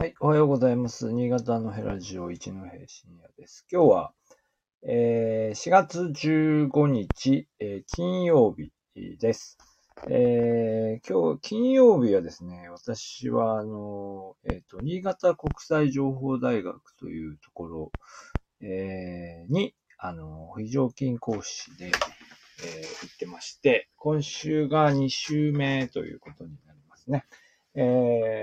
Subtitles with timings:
[0.00, 1.12] はい、おはようございます。
[1.12, 3.66] 新潟のヘラジオ一戸深夜です。
[3.68, 4.12] 今日は、
[4.86, 8.70] えー4月15日、えー金曜日
[9.18, 9.58] です。
[10.08, 17.92] えー今日、金曜日はですね、私は、あの、えっ、と、新潟国際情報大学というところ、
[18.60, 27.24] えーに、あの、非常勤講師で、えー行ってまして、今週が2週目ということになりますね。
[27.74, 28.37] えー、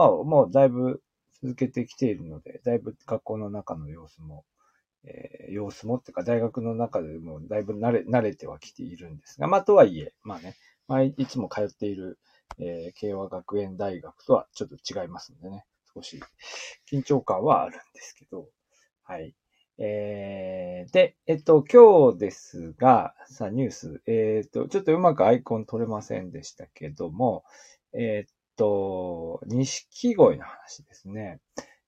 [0.00, 1.02] まあ、もうだいぶ
[1.42, 4.44] 続けてきているので、だいぶ学校の中の様子も、
[5.04, 10.56] えー様子もっていうか、大学の中でもだいぶ慣れ、慣れてはきているんですが、まあ、とはいえ、まあね、
[10.88, 12.18] まあ、いつも通っている、
[12.58, 15.64] えー慶和学園大学とはちょっと違いますのでね、
[15.94, 16.20] 少し
[16.90, 18.48] 緊張感はあるんですけど、
[19.02, 19.34] はい。
[19.78, 27.44] えー、で、えっと、今日ですが、さあ、ニュース、えっと、ちょっとうまくアイコン取れませんでしたけども、
[27.94, 31.40] えーっと、錦鯉の話ですね。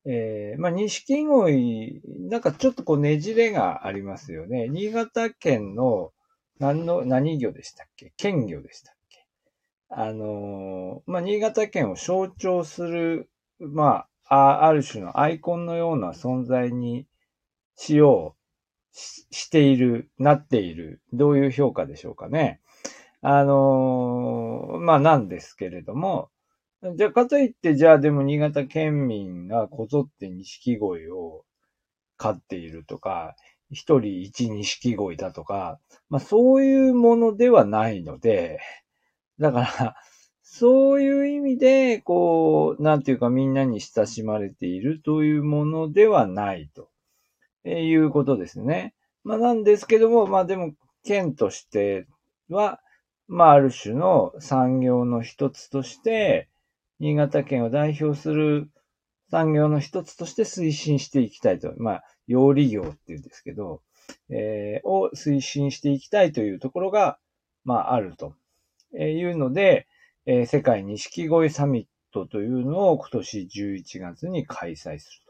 [0.06, 4.68] えー、まあ、錦鯉、なんかちょっとこうねじれがありますよね。
[4.68, 6.12] 新潟県の、
[6.58, 8.12] 何の、何魚でしたっけ？
[8.16, 9.26] 県魚でしたっけ？
[9.90, 13.28] あのーまあ、新潟県を象徴する、
[13.60, 17.06] まあ、あある種のアイコンのような存在に
[17.76, 18.34] しよ
[18.92, 22.60] う、ししている、なっている、どういう評価でしょうかね。
[23.20, 26.30] あのーまあ、なんですけれども、
[26.96, 31.44] じゃあ、かといって、じゃあでも新潟県民がこぞって錦鯉を
[32.18, 33.36] 飼っているとか、
[33.70, 38.60] 一人一錦鯉だとか、まあそういうものではないので、
[39.38, 39.96] だから、
[40.42, 46.90] そういう意味で、こう、なんていうかみんなに親しまれているというものではないと、
[47.64, 48.94] えーいうことですね。
[49.24, 50.72] まあなんですけども、まあでも、
[51.04, 52.06] 県として
[52.48, 52.80] は、
[53.28, 56.48] まあある種の産業の一つとして、
[57.02, 58.70] 新潟県を代表する
[59.28, 61.74] 産業の一つとして推進していきたいと。
[61.78, 63.82] まあ、養利業っていうんですけど、
[64.30, 67.18] えーを推進していきたいというところが、
[67.64, 68.36] まあ、あると
[68.96, 69.88] えいうので、
[70.26, 75.24] えー世界錦鯉サミットというのを今年11月に開催する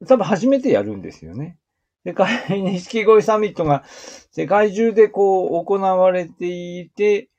[0.00, 0.08] と。
[0.08, 1.56] 多分初めてやるんですよね。
[2.04, 7.30] 世界錦鯉サミットが世界中でこう行われていて、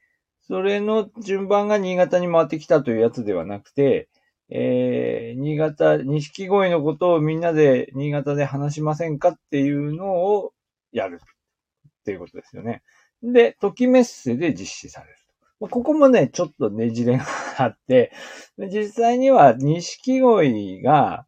[0.47, 4.09] それの順番が新潟に回ってきたというやつではなくて、
[4.49, 10.53] えー、新潟、錦鯉のことをみんなで新潟で話しませんかっていうのを
[10.91, 12.83] やるっていうことですよね。
[13.23, 15.15] で、時メッセで実施される。
[15.59, 17.25] まあここもね、ちょっとねじれが
[17.57, 18.11] あって、
[18.57, 21.25] 実際には錦鯉が、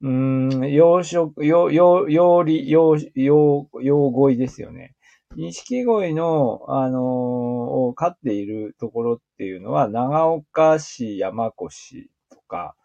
[0.00, 4.94] うん、養殖、養、養、養利、養、養、養鯉ですよね。
[5.36, 12.76] 錦鯉の、あのーを飼っているところっていうのは、長岡市、山古市とか、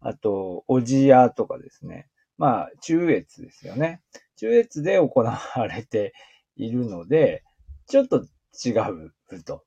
[0.00, 2.08] あと、小千谷とかですね。
[2.38, 4.00] まあ、中越ですよね。
[4.36, 5.38] 中越で行わ
[5.68, 6.14] れて
[6.56, 7.42] いるので、
[7.86, 8.24] ちょっと
[8.64, 9.64] 違うと。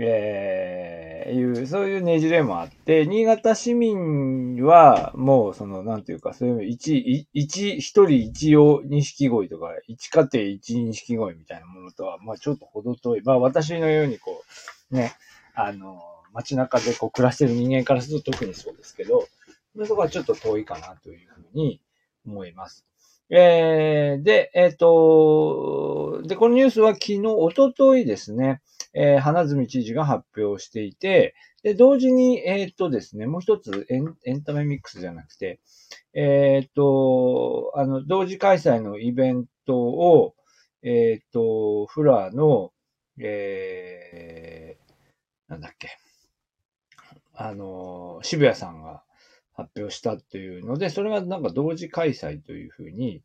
[0.00, 13.22] えー、いう、そういうねじれもあって、新潟市民は、もう、その、なんていうか、そういう、一、一、一人一応錦鯉とか、一家庭一錦鯉みたいなものとは、まあちょっと程遠い。
[13.24, 14.44] まあ私のようにこ
[14.90, 15.12] う、ね、
[15.54, 16.00] あの、
[16.32, 19.26] 街中でこう暮らしてる人間からすると特にそうですけど、
[19.84, 21.80] そこはちょっと遠いかなというふうに
[22.26, 22.84] 思います。
[23.30, 28.62] えー、で、えっ、と、で、このニュースは昨日、おとといですね、
[29.00, 35.60] えー花角知事が発表していて、で、同時に、えっ、とですね、もう一つエン、エンタメミックスじゃなくて、
[36.14, 40.34] えっ、と、あの、同時開催のイベントを、
[40.82, 42.72] えっ、と、フラーの、
[43.20, 45.90] えー、なんだっけ、
[47.34, 49.04] あの、渋谷さんが
[49.52, 53.22] 発表したというので、それがなんか同時開催というふうに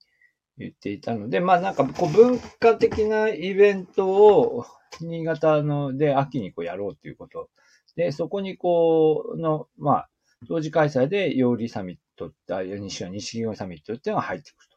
[0.58, 4.66] 言っていたので、まあなんかこう文化的なイベントを
[5.02, 7.50] 新潟ので秋にこうやろうということ。
[7.96, 10.10] で、そこにこうの、まあ、
[10.48, 14.70] 同時開催で養利サミットって、あ西は錦鯉サミットっていうのが入ってくる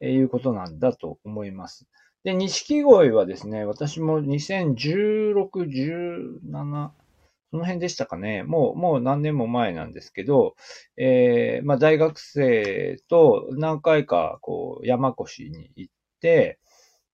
[0.00, 1.86] ということなんだと思います。
[2.24, 5.34] で、錦鯉はですね、私も2016、
[6.42, 6.90] 17、
[7.50, 8.44] その辺でしたかね。
[8.44, 10.54] もう、もう何年も前なんですけど、
[10.96, 16.58] えー、まあ大学生と何回かこう山越に行って、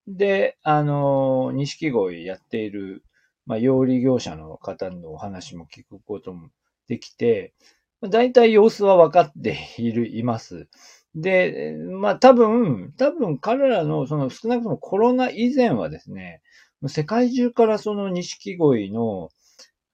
[0.06, 3.02] で、あの、錦鯉やっている、
[3.46, 6.50] まあ養利業者の方のお話も聞くことも
[6.86, 7.54] できて、
[8.02, 10.68] 大体様子は分かっている、います。
[11.14, 16.42] で、まあ多分、多分彼らの、その少なくともコロナ以前はですね、
[16.88, 19.30] 世界中からその錦鯉の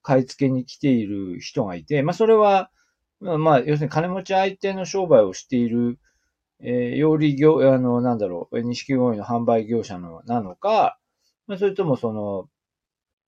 [0.02, 2.70] 買い付けに来ている人がいて、まあそれは、
[3.20, 5.98] まあ、要するに金持ち相手の商売をしている、
[6.60, 10.98] えー、養利業、あの、なんだろう、錦鯉の販売業者の、なのか、
[11.46, 12.48] まあ、それともその、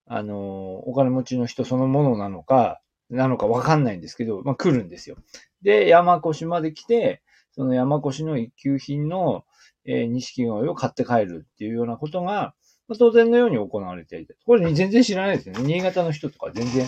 [0.06, 5.16] あの、お金持ちの人そのものなのか、なのかわかんないんですけど、まあ、来るんですよ。
[5.62, 7.22] で、山越まで来て、
[7.52, 9.44] その山越の一級品の、
[9.84, 12.54] えー、錦鯉を買って帰るっていうようなことが、
[12.86, 14.36] まあ、当然のように行われていて。
[14.44, 15.62] これ全然知らないですよね。
[15.64, 16.86] 新潟の人とか全然、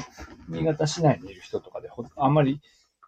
[0.48, 2.60] 新潟市内にいる人とかであんまり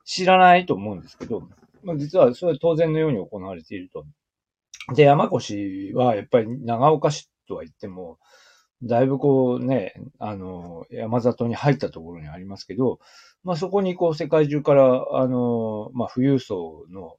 [0.04, 1.48] 知らないと思うんですけど、
[1.82, 4.06] まあ、実はそれは当然のように行われていると。
[4.94, 8.18] で、山越はやっぱり長岡市とは言っても、
[8.82, 13.00] だいぶこうね、あの、山里に入ったところにありますけど、
[13.44, 17.16] まあそこにこう世界中から、あの、まあ富裕層の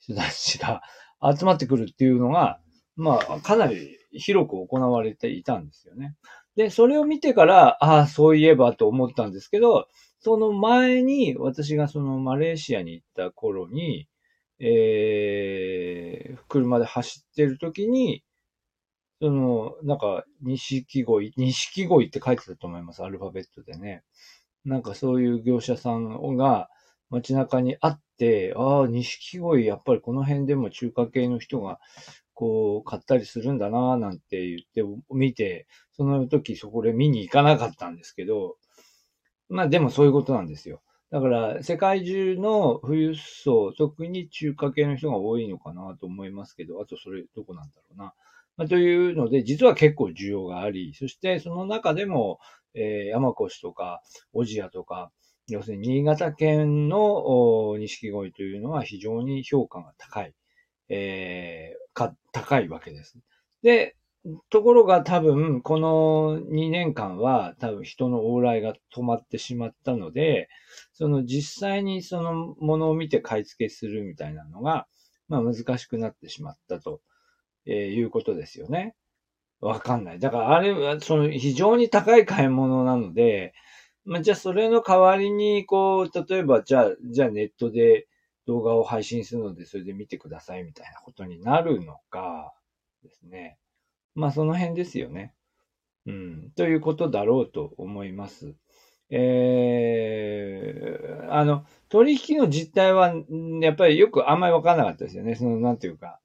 [0.00, 0.82] 人たちが
[1.22, 2.58] 集まってくるっていうのが、
[2.96, 6.14] まあかなり広く行われていたんですよね。
[6.56, 9.88] で、それを見てから、ああ、そういえばと思ったんですけど、
[10.20, 14.08] その前に私がそのマレーシアに行った頃に、
[14.60, 18.24] えー、車で走ってる時に、
[19.20, 24.02] その、なんか、錦鯉、錦鯉って書いてたと思います、アルファベットでね。
[24.64, 26.68] なんかそういう業者さんが
[27.10, 31.80] 街中にあって、ああ、錦鯉、やっぱりこの辺でも中華系の人が、
[32.34, 38.56] こう、買ったりするんだなぁなんて言って見て、その時そこで見に行かなかったんですけど、
[39.48, 40.82] まあでもそういうことなんですよ。
[41.10, 48.14] だから、世界中の富裕層、特に中華系の人が多いのかなと思いますけど、あとそれどこなんだろうな。
[48.56, 52.40] まあ、というので、実は結構需要があり、そしてその中でも、
[52.74, 54.02] えー、山越とか、
[54.32, 55.12] 小千谷とか、
[55.48, 60.34] 要するに新潟県の錦鯉というのは非常に評価が高い、
[60.88, 63.18] えー、か、高いわけです。
[63.62, 63.96] で、
[64.50, 70.48] ところが多分、この2年間は多分人の往来が止まってしまったので、
[70.92, 74.86] その実際にそのものを見て買い付けするみたいなのが、
[75.28, 77.00] まあ難しくなってしまったと。
[77.66, 78.94] えー、いうことですよね。
[79.60, 80.18] わかんない。
[80.18, 83.54] だからあれは、その非常に高い買い物なので、
[84.04, 88.06] まあ、じゃあそれの代わりに、こう、例えば、じゃあ、じゃあネットで
[88.46, 92.54] 動画を配信するので、それで見てくださいみたいなことになるのか、
[93.02, 93.58] ですね。
[94.14, 95.34] まあその辺ですよね。
[96.06, 96.52] うん。
[96.56, 98.54] ということだろうと思います。
[99.10, 103.14] えー、あの、取引の実態は、
[103.60, 105.34] やっぱりよくあんまりわからなかったですよね。
[105.36, 106.20] その、なんていうか、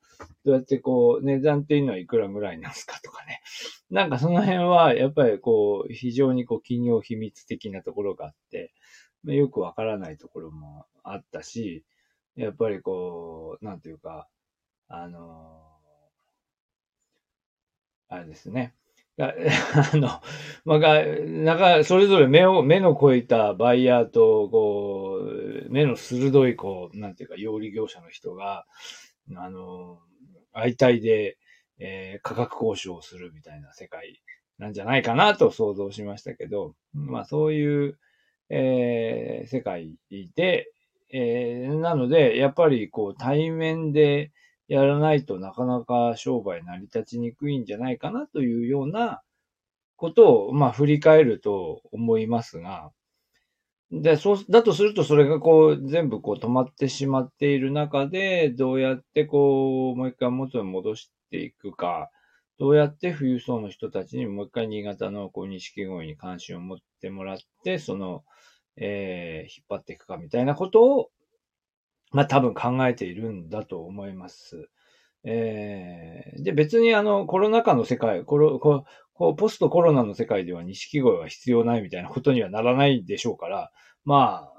[0.46, 3.42] どうやってこう、値段っていうのはいくらぐらいなんですかとかね。
[3.90, 8.74] なんかその辺は、やっぱりこう、非常にこう、企業秘密的なところがあって、
[9.26, 11.86] よくわからないところもあったし、
[12.36, 14.28] やっぱりこう、なんていうか、
[14.88, 15.62] あの
[18.10, 18.74] あれですね。
[19.20, 19.34] あ
[19.98, 20.08] の、
[20.64, 28.66] まあ、なんか、それぞれ目を、目の超えたバイヤーと、こう、目の鋭い、こう、なんていうか、養利業者の人が、
[29.36, 30.00] あの、
[30.54, 31.38] 相対で、
[31.80, 34.22] えー、価格交渉をするみたいな世界
[34.58, 37.98] なんじゃないかなと想像しましたけど、まあそういう、
[38.50, 39.98] えー、世界
[40.36, 40.72] で、
[41.12, 44.32] えー、なので、やっぱりこう対面で
[44.68, 49.22] やらないとなかなか商売成り立ちにくいんじゃないかなというような
[49.96, 52.92] ことを、まあ振り返ると思いますが、
[53.92, 62.12] で、そう、だとするとそれがこう、全部こう止まってしまっている中で、どうやってこう、もう一回元に戻していくか、
[62.60, 68.24] どうやって富裕層の人たちにもう一回新潟のこう、錦鯉に関心を持ってもらって、その、
[68.80, 71.10] えー、引っ張っていくかみたいなことを、
[72.12, 74.70] まあ多分考えているんだと思います。
[75.24, 83.70] えー、で、別にあの、コロナ禍の世界、コロ、ここう、ポストコロナの世界では錦鯉は必要ないみたいなことにはならないでしょうから、
[84.06, 84.54] まあ、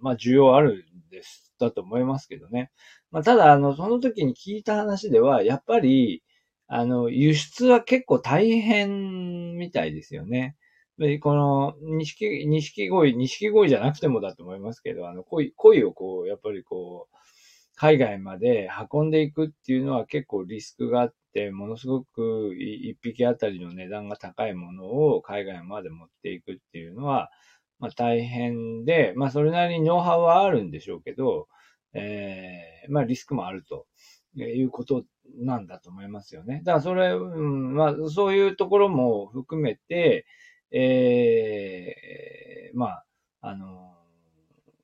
[0.00, 2.72] まあ、需要あるんです、だと思いますけどね。
[3.12, 6.24] まあ、ただ、あの、その時に聞いた話では、やっぱり、
[6.66, 10.56] あの、輸出は結構大変みたいですよね。
[11.20, 17.16] この、錦、錦鯉、錦鯉じゃなくてもだと思いますけど、あの、鯉、鯉をこう、やっぱりこう、
[17.74, 27.30] 海外まで運んでいくっていうのは結構リスクがあって、ものすごく一匹あたりの値段が高いものを海外まで持っていくっていうのは、
[27.78, 31.48] まあ大変で、まあそれなりにノウハウはあるんでしょうけど、
[31.94, 33.86] えー、まあリスクもあると
[34.34, 35.04] いうこと
[35.38, 36.60] なんだと思いますよね。
[36.64, 40.26] だからそれ、うん、まあそういうところも含めて、
[40.72, 43.04] えー、まあ、
[43.40, 43.94] あの、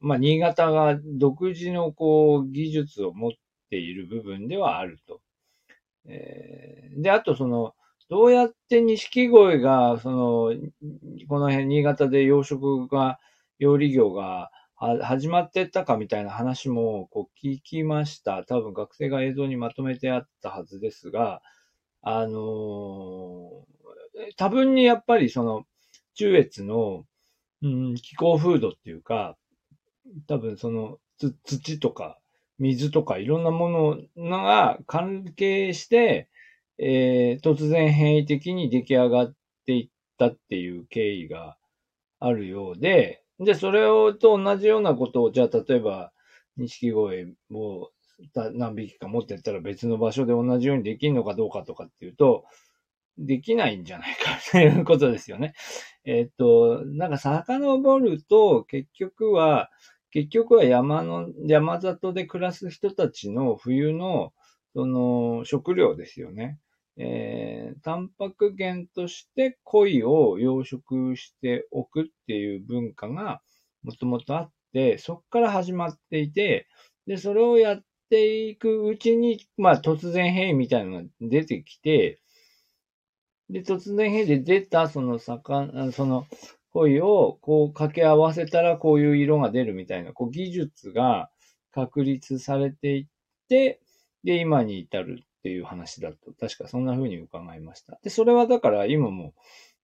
[0.01, 3.31] まあ、新潟が独自のこう、技術を持っ
[3.71, 5.21] ている部分ではあると。
[6.07, 7.75] えー、で、あとその、
[8.09, 10.53] どうやって錦鯉が、その、
[11.29, 13.19] この辺、新潟で養殖が、
[13.59, 18.45] 養利業が始まってったかみたいな話もこう聞きました。
[18.45, 21.41] 多分学生が映像にまとめてあったはずですが、
[22.03, 23.77] あのー
[24.37, 25.65] 多分にやっぱりその、
[26.17, 27.05] 中越の、
[27.63, 29.37] うん、気候風土っていうか、
[30.27, 30.99] 多分その、
[31.45, 32.19] 土とか
[32.59, 33.71] 水とかいろんなも
[34.17, 36.29] のが関係して、
[36.79, 39.35] えー突然変異的に出来上がっ
[39.67, 41.57] ていったっていう経緯が
[42.21, 46.13] あるようで、で、それをと同じようなことを、じゃあ例えば、
[46.57, 47.91] 錦鯉を
[48.55, 52.45] 何匹か持ってったら別の場所で同じようにできるのかどうかとかっていうと、
[53.19, 55.55] できないんじゃないかということですよね。
[56.05, 59.71] えっと、なんか遡ると、結局は、
[60.11, 64.33] 結局は山の、山里で暮らす人たちの冬の、
[64.75, 66.59] その、食料ですよね。
[66.99, 73.43] えー、タンパク源として鯉を養殖しておくっていう文化が
[73.83, 76.67] もともとあって、そこから始まっていて、
[77.07, 82.21] で、それをやっていくうちに、まあ突然変異みたいなのが出てきて、
[83.51, 86.27] で、突然変異で出たその魚、その
[86.73, 91.31] 鯉をこう掛け合わせたらこういう色が出るみたいな、こう技術が
[91.73, 93.07] 確立されていっ
[93.49, 93.81] て、
[94.25, 97.99] で、今に至るっていう話だと、確かそんな風に伺いました。
[98.03, 99.35] で、それはだから今も、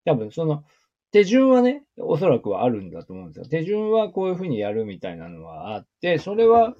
[0.04, 0.64] 多分その、
[1.12, 3.47] 手順はね、おそらくはあるんだと思うんですよ。
[3.47, 6.75] 手順はこういう風にやるみたいなのはあって、それは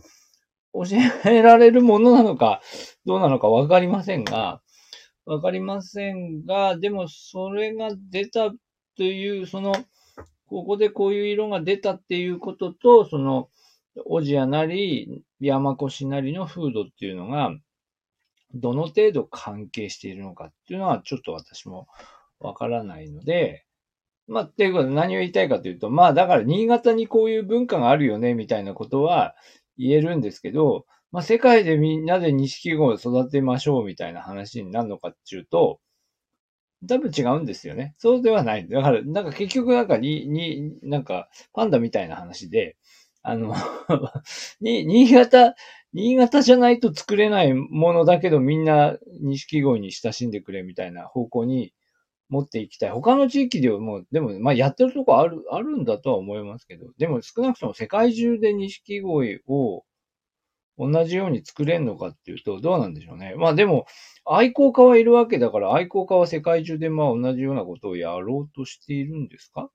[0.73, 0.85] 教
[1.27, 2.63] えられるものなのか、
[3.05, 4.62] どうなのかわかりませんが、
[5.25, 8.51] わかりませんが、でもそれが出た
[8.97, 9.73] という、その、
[10.47, 13.49] ここでこういう色が出たっていうことと、その、
[14.07, 17.55] オジアなり、山越なりの風土っていうのが、
[18.55, 21.87] どの程度関係しているのかっていうのは、ちょっと私も
[22.39, 23.65] わからないので、
[24.29, 29.35] まあ、っていうことで何を言いたいかというと、まあ、だから新潟にこういう文化があるよね、みたいなことは
[29.79, 35.81] 言えるんですけど、まあ、世界でみんなで錦鯉を育てましょうみたいな話になるのかっていうと、
[36.89, 37.95] 多分違うんですよね。
[37.99, 38.69] そうではない。
[38.69, 42.77] だから、なんか結局なんかに、に、なんかパンダみたいな話で、
[43.23, 43.55] あの、
[44.61, 45.55] に、新潟、
[45.93, 51.73] 新潟じゃないと作れないものだけどみんな錦鯉に親しんでくれみたいな方向に
[52.31, 52.91] 持っていきたい。
[52.91, 59.85] 他の地域ではもう、でも、まあやってるとこある、あるんだとは思いますけど、でも少なくとも世界中で錦鯉を
[60.79, 63.35] 同じように作れんのかっていうと、どうなんでしょうね。
[63.37, 63.87] まあでも、
[64.25, 69.71] 愛好家はいるわけだから、愛好家は世界中でまあ同じようなことをやろうとしているんですか？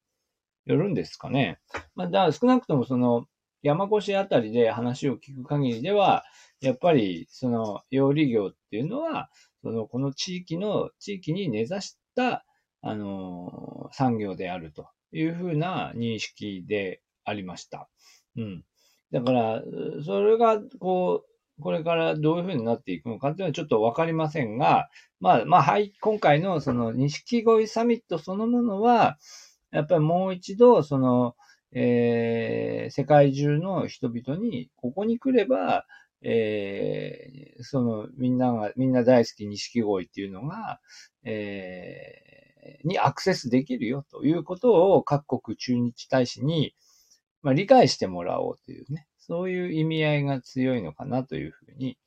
[0.65, 1.59] やるんですかね。
[1.95, 3.25] まあ、だから少なくともその、
[3.63, 6.23] 山越あたりで話を聞く限りでは、
[6.61, 9.29] やっぱり、その、養鯉業っていうのは、
[9.63, 12.45] その、この地域の、地域に根ざした、
[12.81, 17.89] あの、産業であるというふうな認識でありました。
[18.37, 18.66] うん。
[19.11, 19.63] だから、
[20.05, 21.23] それが、こ
[21.59, 29.17] う、これからどういうふうになっていくのかっていうのはちょっとわかりませんが、まあ、まあ、はい、今回のその、錦鯉サミットそのものは、
[29.71, 31.35] やっぱりもう一度、その、
[31.73, 35.85] えー世界中の人々に、ここに来れば、
[36.21, 40.79] えーその、みんなが、みんな大好き錦鯉っていうのが、
[41.23, 46.75] えーにアクセスできるよということを各国駐日大使に、
[47.47, 51.97] まあ、理解してもらおうというね、そういう意味合いが強いのかなというふうに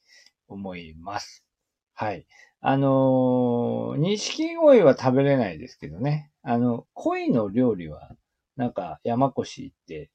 [0.48, 1.46] 思います。
[1.94, 2.26] はい。
[2.60, 6.30] あのー、錦鯉は食べれないですけどね。
[6.42, 8.10] あの、鯉の料理は、
[8.56, 10.10] なんか山越行って、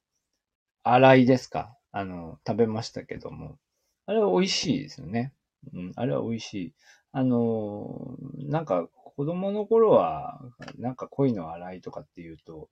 [0.84, 1.75] 洗いですか？
[1.91, 3.58] あの、食べましたけども。
[4.05, 5.34] あれは美味しいですよね。
[5.74, 6.74] うん、あれは美味しい。
[7.13, 10.39] あのー、なんか子供の頃は、
[10.77, 12.70] なんか鯉の洗いとかっていうと、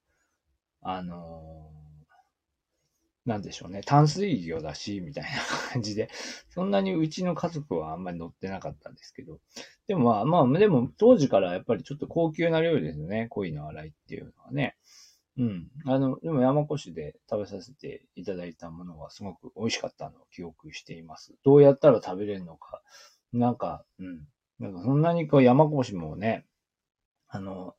[0.83, 1.82] あのー、
[3.25, 3.81] なんでしょうね。
[3.85, 5.29] 淡水魚だし、みたいな
[5.71, 6.09] 感じで、
[6.49, 9.39] そんなにうちの家族はあんまり乗ってなかったんですけど、
[9.87, 13.27] でもまあ、まあ、でも当時からやっぱりちょっと高級な料理ですよね。
[13.29, 14.75] 鯉の洗いっていうのはね。
[15.37, 15.71] うん。
[15.85, 21.33] あの、でも山越で食べさせていただいたものはすごく美味しかったのを記憶しています。
[21.43, 22.81] どうやったら食べれるのか。
[23.31, 24.27] なんか、うん。
[24.59, 26.45] なんかそんなにこう山越もね、
[27.27, 27.75] あの、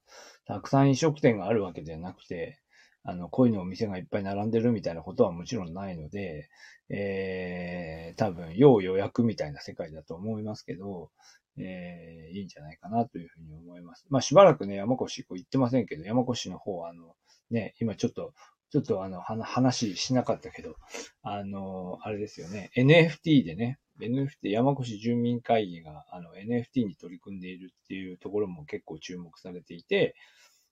[0.46, 2.60] たくさん飲食店があるわけじゃなくて、
[3.04, 6.48] あの、恋のお店がいっぱい並んでるみたいなことはもちろんないので、
[6.88, 11.10] えー、多分、要予約みたいな世界だと思いますけど、
[11.58, 14.06] えー、いいんじゃないかなというふうに思います。
[14.08, 17.14] まあ、しばらくね、山越こう行ってませんけど、山越の方は、あの、
[17.50, 18.32] ね、今ちょっと、
[18.70, 20.74] ちょっとあの、話しなかったけど、
[21.22, 30.16] あの、あれですよね、NFT でね、NFT、山越住民会議が、あの、NFT に取り組んでいるっていうところも結構注目されていて、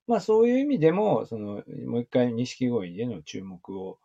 [0.07, 3.99] まあそういう意味でも、その、もう一回錦鯉への注目を、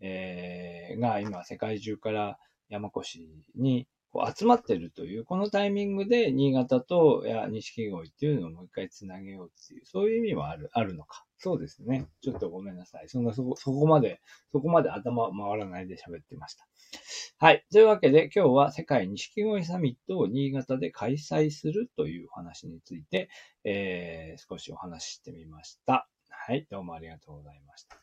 [0.00, 2.38] えー、が今世界中から
[2.68, 3.18] 山越
[3.54, 11.24] に集まってるという、このタイミングで新潟と錦鯉っていうのをもう一回つなげようっていう、そういう意味はある、あるのか。
[11.38, 12.06] そうですね。
[12.20, 13.08] ちょっとごめんなさい。
[13.08, 14.20] そんな、そこ、そこまで、
[14.52, 16.66] そこまで頭回らないで喋ってました。
[17.38, 17.64] はい。
[17.72, 23.30] というわけで今日は世界錦鯉サミットを新潟で開催するという話について、
[23.64, 26.08] えー、少しお話ししてみました。
[26.28, 26.66] はい。
[26.70, 27.99] どうもありがとうございました。